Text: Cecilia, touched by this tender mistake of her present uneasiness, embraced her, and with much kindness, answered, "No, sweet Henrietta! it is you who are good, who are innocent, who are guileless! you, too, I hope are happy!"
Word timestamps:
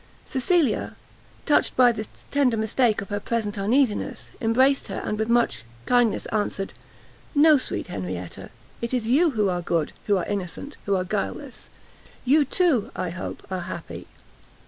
Cecilia, 0.25 0.95
touched 1.45 1.75
by 1.77 1.91
this 1.91 2.07
tender 2.31 2.57
mistake 2.57 3.01
of 3.03 3.09
her 3.09 3.19
present 3.19 3.55
uneasiness, 3.55 4.31
embraced 4.41 4.87
her, 4.87 4.99
and 5.05 5.19
with 5.19 5.29
much 5.29 5.63
kindness, 5.85 6.25
answered, 6.31 6.73
"No, 7.35 7.55
sweet 7.59 7.85
Henrietta! 7.85 8.49
it 8.81 8.95
is 8.95 9.05
you 9.07 9.29
who 9.37 9.47
are 9.47 9.61
good, 9.61 9.93
who 10.07 10.17
are 10.17 10.25
innocent, 10.25 10.75
who 10.87 10.95
are 10.95 11.03
guileless! 11.03 11.69
you, 12.25 12.43
too, 12.43 12.89
I 12.95 13.11
hope 13.11 13.45
are 13.51 13.59
happy!" 13.59 14.07